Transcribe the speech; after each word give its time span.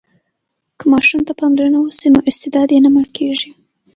که 0.77 0.85
ماشوم 0.93 1.19
ته 1.27 1.33
پاملرنه 1.39 1.79
وسي 1.81 2.07
نو 2.13 2.19
استعداد 2.29 2.69
یې 2.73 2.79
نه 2.85 2.89
مړ 2.95 3.05
کېږي. 3.17 3.49